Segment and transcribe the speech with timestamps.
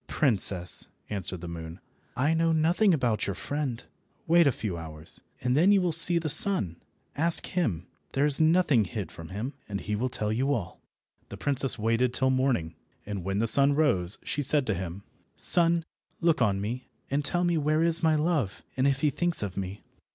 [0.07, 1.79] "Princess," answered the moon,
[2.17, 3.83] "I know nothing about your friend.
[4.25, 6.77] Wait a few hours, and then you will see the sun.
[7.15, 7.85] Ask him.
[8.13, 10.81] There is nothing hid from him, and he will tell you all."
[11.29, 12.73] The princess waited till morning,
[13.05, 15.03] and when the sun rose she said to him—
[15.35, 15.83] "Sun,
[16.19, 19.55] look on me, and tell me where is my love, and if he thinks of
[19.55, 19.83] me."